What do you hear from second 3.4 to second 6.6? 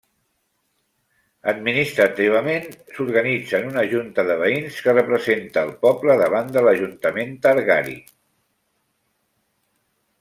en una junta de veïns que representa al poble davant